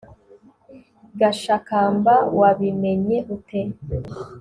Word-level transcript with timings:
gashakamba 1.19 2.13
wabimenye 2.39 3.17
ute 3.35 3.61